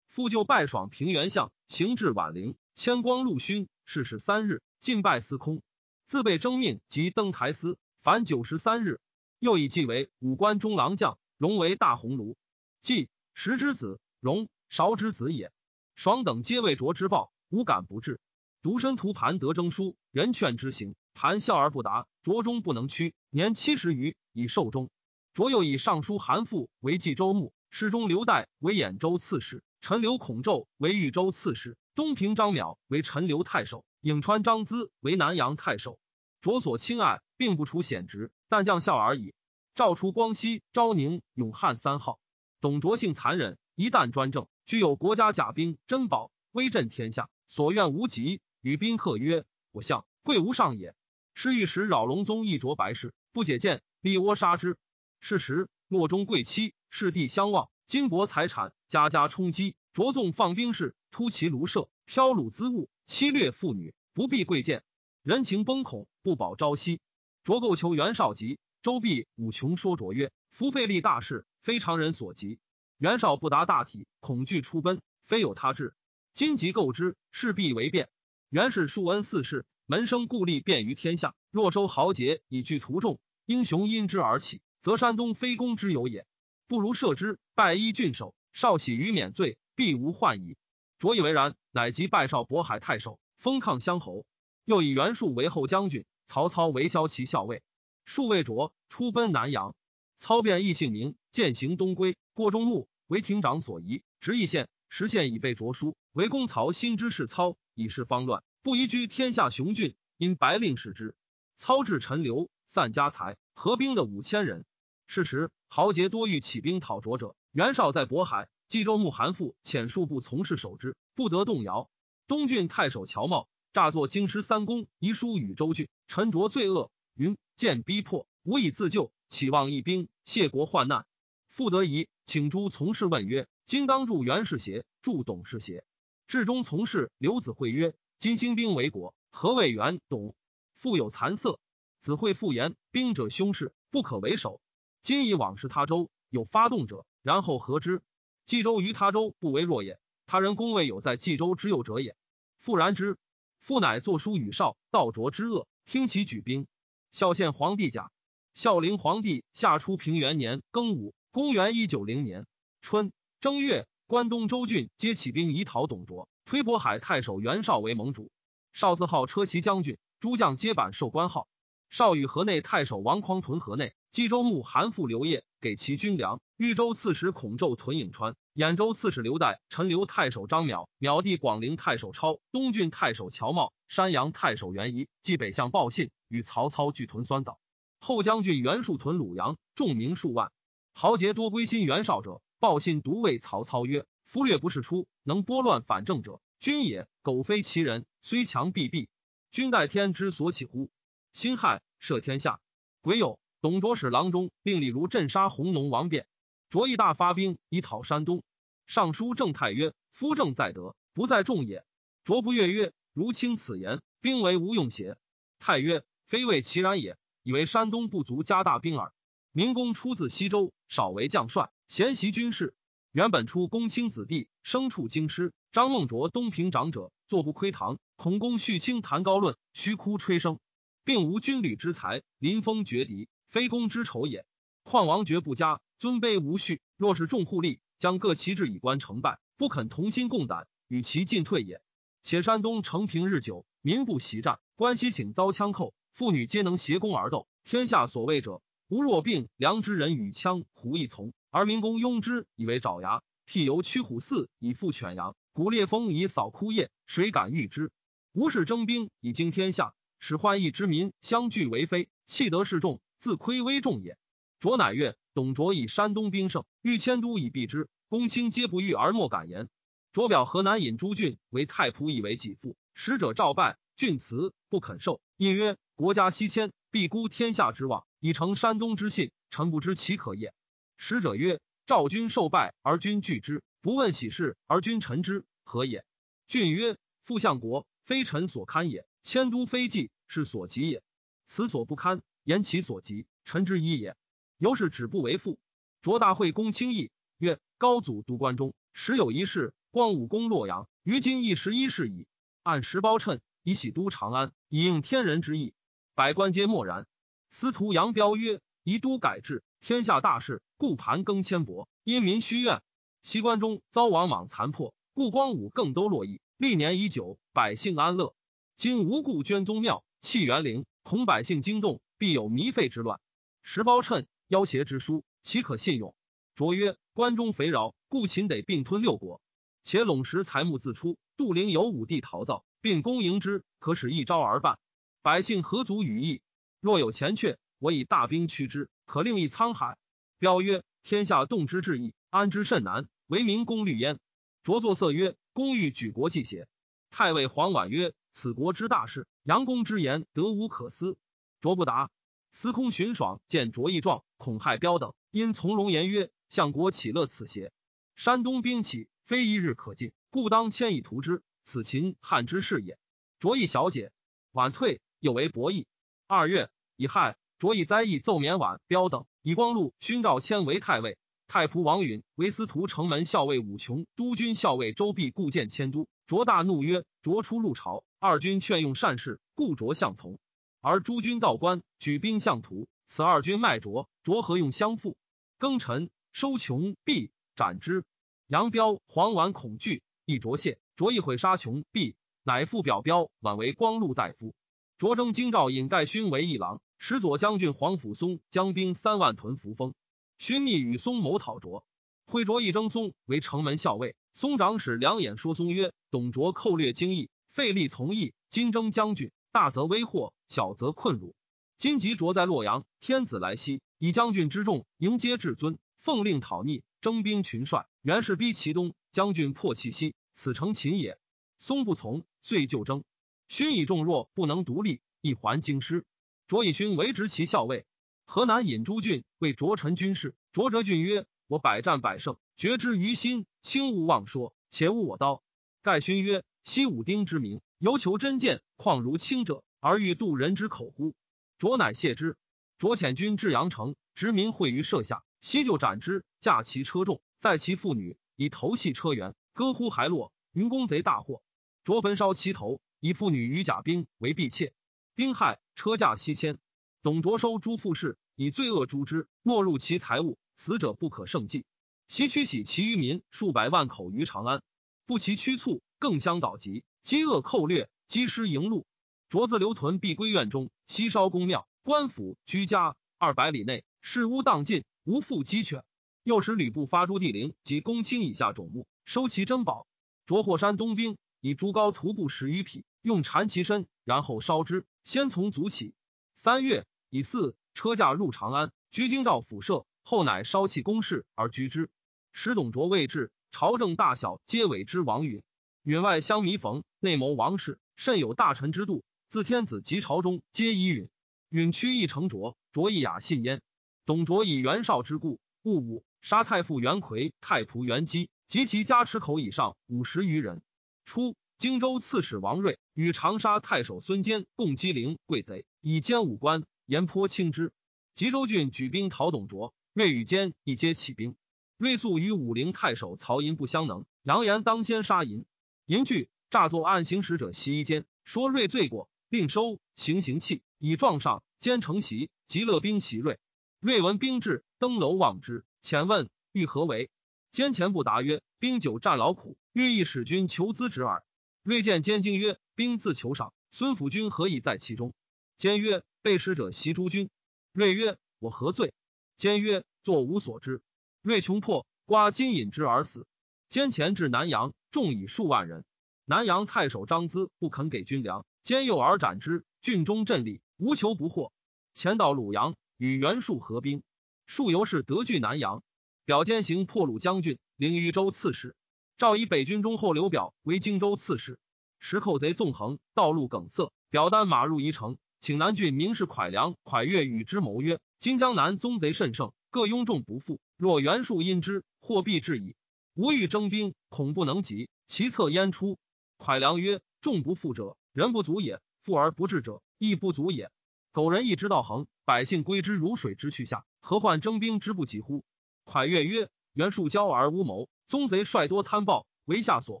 [0.14, 5.60] 复就拜爽平原相，行至宛陵，迁光禄勋，逝世三日，进拜司空。
[6.06, 9.00] 自被征命及登台司，凡九十三日。
[9.40, 12.36] 又以季为武官中郎将，荣为大鸿胪。
[12.80, 15.50] 季石之子，荣韶之子也。
[15.96, 18.20] 爽等皆为卓之报，无敢不至。
[18.62, 22.06] 独身图盘得征书，人劝之行，盘笑而不答。
[22.22, 24.90] 卓终不能屈，年七十余，以寿终。
[25.32, 35.98] 卓又以尚书韩馥为冀州牧，侍中刘岱为兖州刺史，陈留孔宙为豫州刺史，东平张邈为陈留太守，颍川张咨为南阳太守。
[36.40, 38.32] 卓所亲爱，并不除显职。
[38.48, 39.34] 但将校而已。
[39.74, 42.18] 赵出光熙、昭宁、永汉三号。
[42.62, 48.40] 董卓性残忍，一旦专政，具有国家甲兵珍宝，威震天下，所愿无极。
[48.62, 50.94] 与宾客曰：“我相贵无上也。”
[51.36, 54.78] 是欲使扰龙宗一着白事，不解见，立窝杀之。
[55.20, 59.74] 是时，洛中贵戚，世地相望，金帛财产，家家冲击。
[59.92, 64.84] 着纵放兵士，突其庐舍，飘掳资物，欺掠妇女，不避贵贱，
[65.24, 67.00] 人情崩恐，不保朝夕。
[67.42, 72.60] 卓构求袁绍急，周必武琼说卓曰：“夫费力大事，非常人所及。
[72.98, 75.92] 袁绍不达大体，恐惧出奔，非有他志。
[76.32, 78.08] 今即构之，势必为变。
[78.48, 81.34] 袁氏树恩四世，门生故吏便于天下。
[81.50, 86.26] 若收豪杰以聚徒众，英雄因之而起，则山东非公之有也。
[86.68, 90.56] 不如赦之，拜依郡守，少喜于免罪，必无患矣。”
[90.98, 94.24] 卓以为然，乃即拜少渤海太守，封抗乡侯。
[94.64, 96.06] 又以袁术为后将军。
[96.24, 97.62] 曹操为骁骑校尉。
[98.06, 99.76] 数位卓出奔南阳，
[100.16, 104.70] 操变异姓名，践行东归，过中牧为亭长所疑，执义县。
[104.88, 111.14] 时县已被着书，为公曹心之事操，以示方乱，不宜居天下雄郡，因白令使之。
[111.56, 114.64] 操至陈留，散家财，合兵的五千人。
[115.06, 117.34] 是时，豪杰多欲起兵讨卓者。
[117.54, 121.88] 袁绍在渤海，冀州牧韩馥遣数部从事守之，不得动摇。
[122.26, 131.06] 东郡太守乔瑁诈作京师三公遗书与周郡，陈卓罪恶，云见逼迫，无以自救，岂望一兵谢国患难。
[131.46, 134.84] 傅得仪，请诸从事问曰：“今当助袁氏邪？
[135.00, 135.84] 助董氏邪？”
[136.26, 140.34] 至中从事刘子会曰：“今兴兵为国，何谓袁董？
[140.72, 141.60] 复有残色。
[142.00, 144.60] 子会复言：兵者凶事，不可为首。
[145.02, 148.02] 今以往事他州，有发动者，然后何之？
[148.44, 152.16] 冀州于他州不为弱也。”他人公未有在冀州之右者也。
[152.58, 153.18] 复然之，
[153.60, 156.66] 父乃作书与少道卓之恶，听其举兵。
[157.12, 158.10] 孝献皇帝甲，
[158.52, 162.46] 孝灵皇帝夏初平元年庚午，公元一九零年
[162.80, 168.32] 春正月，关东州郡皆起兵以讨董卓，推渤海太守袁绍为盟主。
[168.72, 171.46] 少字号车骑将军，诸将皆版授官号。
[171.90, 176.40] 少与河内太守王匡屯河内，冀州牧韩馥刘烨给其军粮。
[176.56, 178.36] 豫州刺史孔宙屯颍川。
[178.54, 187.58] 兖州刺史刘岱、陈留太守张邈、邈地广陵太守超、东郡太守乔瑁、山阳太守袁仪，即北向报信，与曹操俱屯酸枣。
[187.98, 190.52] 后将军袁术屯鲁阳，众名数万，
[190.92, 192.40] 豪杰多归心袁绍者。
[192.60, 197.08] 报信独谓曹操曰：“夫略不是出，能拨乱反正者，君也。
[197.22, 199.08] 苟非其人，虽强必毙。
[199.50, 200.88] 君待天之所起乎？
[201.32, 202.60] 辛亥，赦天下。
[203.02, 206.26] 癸酉，董卓使郎中令李儒镇杀弘农王辩。
[206.68, 208.42] 卓义大发兵以讨山东，
[208.86, 211.82] 尚书郑泰曰：“夫正在德，不在众也。”
[212.24, 215.16] 卓不悦曰：“如卿此言，兵为无用邪？”
[215.58, 219.14] 泰曰：“非谓其然也，以为山东不足加大兵耳。
[219.50, 222.74] 明公出自西周，少为将帅，贤习军事。
[223.12, 225.54] 原本出公卿子弟，生处京师。
[225.72, 227.98] 张孟卓东平长者，坐不窥堂。
[228.16, 230.58] 孔公续清谈高论，虚哭吹声，
[231.02, 234.44] 并无军旅之才，临风绝敌，非公之仇也。
[234.82, 241.80] 况王爵不佳。”尊卑无序，若是众互利，将各旗帜以观成败，不肯同心共胆，与其进退也。
[242.20, 247.46] 且山东承平日久，民不习战，关西请遭枪寇，妇女皆能携弓而斗。
[247.62, 257.92] 天下所谓者，无若病良之人与枪胡一从，而民公拥之以为爪牙，辟游驱虎寺以复犬羊，鼓烈风以扫枯叶，谁敢御之？
[258.32, 264.18] 无是征兵以惊天下，使患疫之民相聚为非，弃得势众，自亏危重也。
[264.60, 265.16] 卓乃曰。
[265.32, 267.88] 董卓以山东兵胜，欲迁都以避之。
[268.10, 269.70] 公卿皆不欲而莫敢言。
[270.12, 272.76] 卓表河南尹朱俊为太仆，以为己父。
[272.92, 275.22] 使者召拜，俊辞不肯受。
[275.38, 279.30] 因曰：“国家西迁，必孤天下之望，以成山东之信。
[279.48, 280.52] 臣不知其可也。”
[280.98, 286.04] 使者曰：“赵君受拜而君拒之，不问喜事而君臣之，何也？”
[286.46, 289.06] 俊曰：“复相国，非臣所堪也。
[289.22, 291.02] 迁都非计，是所及也。
[291.46, 294.16] 此所不堪，言其所及，臣之一也。”
[294.58, 295.58] 由是止步为父。
[296.00, 302.26] 卓大会公卿议曰：“高祖都关中，时有一事，光武攻洛阳，于今一十一世矣。
[302.62, 305.74] 按时包称，以喜都长安，以应天人之意。
[306.14, 307.06] 百官皆默然。
[307.50, 312.82] 司徒杨彪曰：‘宜都改制，天下大事，故盘庚迁薄，因民虚怨。
[313.22, 318.34] 西关中遭王莽残破，故光武更都洛邑，历年已久，百姓安乐。
[318.76, 323.20] 今无故捐宗庙，弃园陵，恐百姓惊动，必有糜费之乱。’
[323.62, 326.14] 时包称。”要挟之书，岂可信用？
[326.54, 329.40] 卓曰：“关中肥饶，故秦得并吞六国。
[329.82, 334.78] 且陇石财木自出，杜陵有武帝陶造，并攻迎之，可使一招而办。
[335.22, 336.42] 百姓何足与议？
[336.78, 339.96] 若有前阙，我以大兵驱之，可令一沧海。”
[340.38, 344.20] 彪曰：“天下动之至易，安之甚难，为民公虑焉。”
[344.62, 346.68] 卓作色曰：“公欲举国计邪？”
[347.10, 351.16] 太尉黄婉曰：“此国之大事，杨公之言得无可思。”
[351.64, 352.10] 卓不达。
[352.52, 357.72] 司空荀爽见卓义状，恐害彪等，因从容言曰：“相国岂乐此邪？
[358.16, 361.42] 山东兵起，非一日可尽，故当迁以图之。
[361.62, 362.98] 此秦汉之事也。”
[363.40, 364.12] 卓义小姐，
[364.52, 365.86] 晚退，又为博弈。
[366.26, 371.16] 二月，乙亥，卓义灾异奏免晚彪等，以光禄勋赵谦为太尉，
[371.48, 376.08] 太仆王允为司徒城门校尉武琼、督军校尉周弼故见迁都。
[376.26, 380.38] 卓大怒曰：“卓出入朝，二军劝用善事，故卓相从。”
[380.86, 385.16] 而诸军道官举兵向图，此二军卖卓，卓何用相负？
[385.58, 388.04] 庚辰，收穷必斩之。
[388.48, 390.78] 杨彪、黄绾恐惧，亦卓谢。
[390.94, 394.54] 卓亦毁杀穷必，乃复表彪宛为光禄大夫。
[394.98, 399.94] 卓征京兆引盖勋为一郎，使左将军黄甫松将兵三万屯扶风。
[400.36, 401.86] 勋密与松谋讨卓，
[402.26, 404.16] 会卓一征松为城门校尉。
[404.34, 408.34] 松长史两眼说松曰：“董卓寇掠京邑，费力从义。
[408.50, 411.36] 今征将军，大则危祸，小则困辱。
[411.78, 418.96] 今即卓在洛阳，天子来袭，以将军之众迎接至尊，奉令讨逆，征兵群帅，原是逼其东。
[419.12, 421.20] 将军破其西，此诚秦也。
[421.56, 423.04] 松不从，遂就征。
[423.46, 426.04] 勋以众弱，不能独立，亦还京师。
[426.48, 427.86] 卓以勋为执其校尉。”
[428.26, 435.44] 河南尹朱俊为卓臣军事，卓哲俊曰：“我百战百胜，决之于心，轻勿妄说，且勿我刀。”
[435.80, 441.14] 盖勋曰：“西武丁之名，犹求真见，况如轻者，而欲度人之口乎？”
[441.60, 442.38] 卓乃谢之。
[442.78, 450.32] 卓遣军至阳城，执民会于舍下，西就斩之，驾其车众，载其妇女，以头系车辕，歌呼还落。
[450.52, 451.42] 云公贼大获，
[451.82, 454.72] 卓焚烧其头，以妇女与甲兵为婢妾，
[455.14, 456.56] 兵害，车驾西迁。
[457.02, 461.66] 董卓收诸富士，以罪恶诛之，没入其财物，死者不可胜计。
[462.08, 464.62] 西驱徙其余民数百万口于长安，
[465.04, 468.86] 不其驱促，更相导疾，饥饿寇掠，积失营路。
[469.28, 475.84] 卓自留屯必归院中，西烧宫庙、官府、居家二百里内，事屋荡尽，无复鸡犬。
[476.22, 479.86] 又使吕布发诸地陵及公卿以下种目，收其珍宝。
[480.24, 484.86] 卓霍山东兵，以朱高徒步十余匹，用缠其身，然后烧之。
[485.04, 485.92] 先从足起。
[486.34, 486.86] 三月。
[487.10, 491.90] 以四车驾入长安，居京兆府舍，后乃烧弃宫室而居之。
[492.32, 495.42] 使董卓未至，朝政大小皆委之王允。
[495.84, 499.04] 允外相弥逢，内谋王室，甚有大臣之度。
[499.28, 501.10] 自天子及朝中，皆以允。
[501.50, 503.60] 允屈意成卓，卓亦雅信焉。
[504.06, 510.62] 董卓以袁绍之故，戊午杀太傅袁奎、太仆袁基及其家持口以上五十余人。
[511.04, 516.64] 初，荆州刺史王睿与长沙太守孙坚共击陵贵贼，以兼武官。
[516.86, 517.74] 沿坡轻之，
[518.14, 521.36] 吉州郡举兵讨董卓，睿与坚一皆起兵。
[521.76, 525.44] 睿素与武陵太守曹寅不相能，扬言当先杀寅。
[525.86, 531.42] 寅惧，诈作暗行使者袭一坚，说瑞罪过，并收行刑器，以状上。
[531.58, 533.38] 坚承袭，即勒兵袭瑞。
[533.80, 537.10] 瑞闻兵至，登楼望之，遣问欲何为？
[537.52, 541.22] 坚前不答曰：“兵久战劳苦，欲意使君求资之耳。”
[541.62, 545.14] 瑞见坚惊曰：“兵自求赏，孙府君何以在其中？”
[545.56, 546.02] 坚曰。
[546.22, 547.28] 被使者袭诸君。
[547.70, 548.94] 瑞曰：“我何罪？”
[549.36, 550.80] 坚曰：“作无所知。”
[551.20, 553.26] 瑞穷迫，刮金引之而死。
[553.68, 555.84] 坚前至南阳，众以数万人。
[556.24, 559.64] 南阳太守张咨不肯给军粮，兼诱而斩之。
[559.80, 561.52] 郡中振立，无求不获。
[561.94, 564.04] 前到鲁阳，与袁术合兵，
[564.46, 565.82] 术由是得据南阳。
[566.24, 568.76] 表兼行破鲁将军，领豫州刺史。
[569.18, 571.58] 赵以北军中后刘表为荆州刺史。
[571.98, 575.18] 时寇贼纵横，道路梗塞，表单马入宜城。
[575.40, 580.60] 请南郡名士蒯良、蒯越与之谋曰：“今江南宗贼甚盛，各拥众不复。
[580.76, 582.76] 若袁术因之，或必至矣。
[583.14, 585.98] 吾欲征兵，恐不能及，其策焉出？”
[586.38, 590.70] 蒯良曰：“众不复者，人不足也；富而不治者，亦不足也。
[591.12, 595.44] 苟人一之道恒，百姓归之如水之去下，何患征兵之不及乎？”
[595.86, 600.00] 蒯越曰：“袁术骄而无谋，宗贼率多贪暴，为下所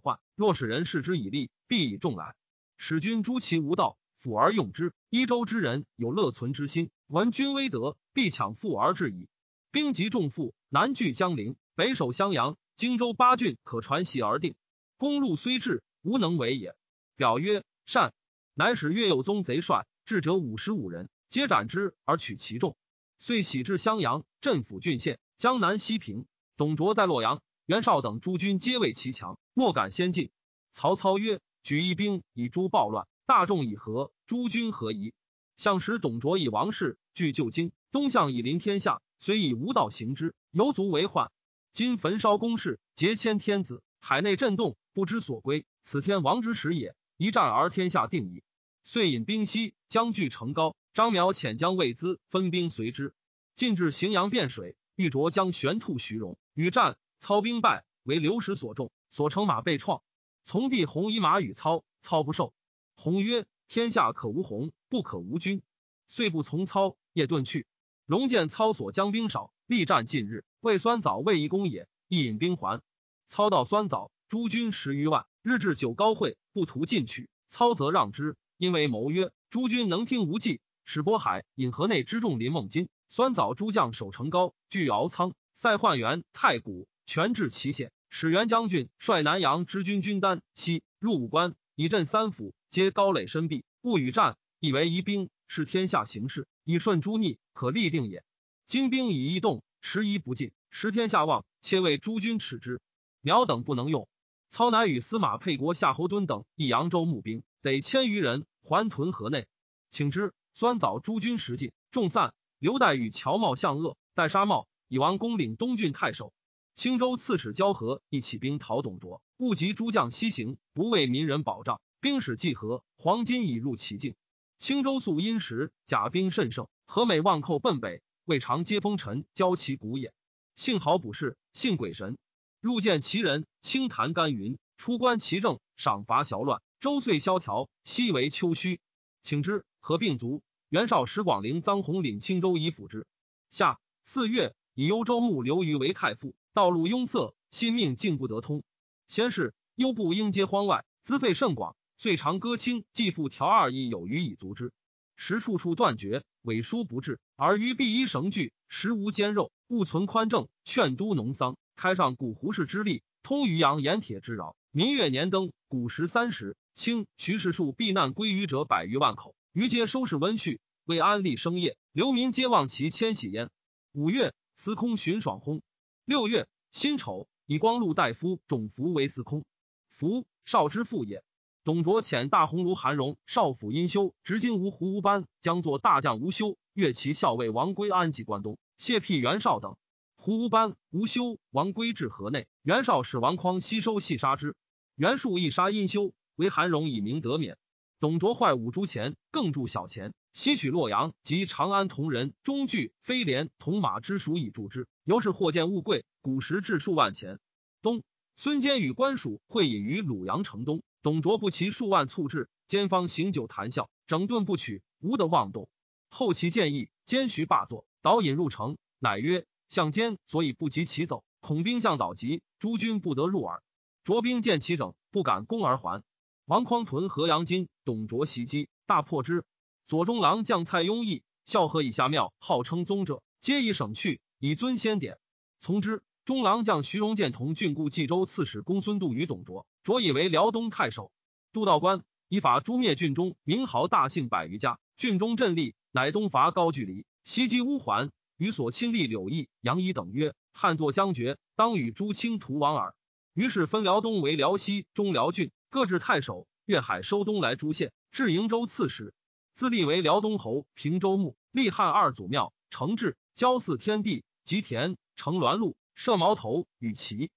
[0.00, 0.18] 患。
[0.34, 2.34] 若使人视之以利，必以众来，
[2.76, 9.28] 使君诛其无道。”辅而用之，一州之人有乐存之心，闻君威德，必抢富而至矣。
[9.70, 14.56] 兵及重富，南据江陵，北守襄阳，荆州八郡可传檄而定。
[14.96, 16.74] 公路虽至，无能为也。
[17.16, 18.12] 表曰：善。
[18.54, 22.76] 乃使越有宗贼帅，智者五十五人，皆斩之而取其众。
[23.18, 25.18] 遂徙至襄阳，镇抚郡县。
[25.36, 26.26] 江南西平。
[26.56, 30.30] 董卓在洛阳，袁绍等诸军皆畏其强，莫敢先进。
[30.72, 33.06] 曹操曰：举一兵以诛暴乱。
[33.26, 35.14] 大众以和，诸君何疑？
[35.56, 41.30] 相使董卓以王室据旧京，东向以临天下，虽以无道行之，犹足为患。
[41.74, 45.66] 今焚烧宫室，劫迁天子，海内震动，不知所归。
[45.82, 48.44] 此天王之时也，一战而天下定矣。
[48.84, 50.76] 遂引兵西，将据成高。
[50.92, 53.12] 张邈遣将魏资分兵随之，
[53.56, 60.00] 进至荥阳汴水，欲着将玄兔徐荣，与战，操兵败，为流矢所中，所乘马被创。
[60.44, 62.54] 从弟弘以马与操，操不受。
[62.94, 65.60] 弘曰：“天下可无弘，不可无君。”
[66.06, 67.66] 遂不从操，夜遁去。
[68.06, 72.82] 龙见操所将兵少，力战近日，魏酸枣未一攻也，亦引兵还。
[73.26, 77.30] 操到酸枣，诸军十余万，日至九高会，不图进取。
[77.48, 87.90] 操则让之，因为谋曰：“诸军能听无计。”使渤海引河内之众临孟津，酸枣诸将守城高，据敖仓、塞焕元、太谷，全至祁县。
[88.10, 92.54] 使元将军率南阳之军军丹西入武关，以镇三府。
[92.68, 98.24] 皆高垒深壁，不与战，以为一兵，是天下形势，以顺诸逆，可立定也。
[98.66, 102.80] 精兵以一动，迟疑不进，时天下望，且为诸军耻之。
[103.20, 104.08] 苗等不能用，
[104.48, 109.46] 操乃与司马沛国夏侯惇等益扬州募兵，得千余人，还屯河内。
[109.90, 112.34] 请之，酸枣诸军食尽，众散。
[112.58, 116.32] 刘岱与乔瑁相恶，戴沙瑁以王公领东郡太守。
[116.74, 124.14] 青州刺史交河亦起兵讨董卓，误及诸将西行，不为民人保障，兵使济河，黄金已入其境。
[124.56, 130.14] 青州素殷实，甲兵甚盛，何美望寇奔北，未尝接风尘，交其谷也。
[130.56, 132.16] 幸好卜士，信鬼神，
[132.60, 138.80] 入见其人，清谈甘云，出观其政，赏罚小乱，周岁萧条，昔为秋虚。
[139.20, 140.42] 请之，合并卒。
[140.70, 143.06] 袁绍使广陵臧洪领青州以辅之。
[143.50, 146.34] 夏四月，以幽州牧刘虞为太傅。
[146.54, 148.62] 道路拥塞，心命竟不得通。
[149.06, 154.72] 先是，幽部应接荒外，资费甚广，遂长歌清，继复调二亿有余以足之。
[155.16, 160.48] 时处处断绝，尾书不至，而于必衣绳具，食无坚肉，勿存宽正。
[160.64, 164.56] 劝都农桑，开上古胡氏之力，通渔阳盐铁之饶。
[164.70, 166.56] 民月年登，古时三十。
[166.74, 173.48] 清徐氏数避难归于者百余万口，余皆收拾温煦，为安利生业，流民皆望其迁徙焉。
[173.92, 175.62] 五月，司空荀爽薨。
[176.04, 179.44] 六月辛丑，以光禄大夫种福为司空。
[179.88, 181.22] 福少之父也。
[181.64, 189.78] 董卓遣大鸿胪韩荣、少府殷修、执金吾胡吴班，将作大将吴修、越骑校尉王归安及关东，谢辟袁绍等。
[190.14, 194.56] 胡吴班、吴修、王归至河内，袁绍使王匡吸收细杀之。
[194.94, 197.56] 袁术亦杀殷修，为韩荣以明得免。
[197.98, 200.12] 董卓坏五铢钱，更铸小钱。
[200.34, 207.38] 西取洛阳及长安铜人、中具、飞廉、铜马之属以铸之，由是货贱物贵，古时至数万钱。
[207.80, 208.02] 东，
[208.36, 215.68] 孙坚与官属会饮于鲁阳城东，董卓不齐数万促至，坚方行酒谈笑，整顿不取，无得妄动。
[216.08, 223.62] 后其建议，坚徐罢坐，导引入城，乃曰：“相坚所以不及其走，恐兵向导急，诸军不得入耳。”
[224.02, 226.02] 卓兵见其整，不敢攻而还。
[226.46, 229.44] 王匡屯河阳津，董卓袭击，大破之。
[229.86, 235.18] 左中郎将蔡邕义，孝和以下庙，号称宗者，皆以省去，以尊先典。
[235.60, 236.02] 从之。
[236.24, 241.12] 中郎将徐荣建同郡故冀州刺史公孙度与董卓，卓以为辽东太守。
[241.52, 252.94] 杜道官以法诛灭郡中名豪大姓百余家，郡中振立，乃东伐高句丽，袭击乌桓，与所亲历柳毅、杨仪等曰：“汉作将绝，当与诸卿图王耳。”
[253.34, 256.46] 于是分辽东为辽西、中辽郡，各置太守。
[256.64, 259.12] 粤海收东来诸县，置瀛州刺史。
[259.52, 267.30] 自立为辽东侯，平州牧，立汉二祖庙，承制，交祀天地，吉田，承鸾禄，射矛头，与旗。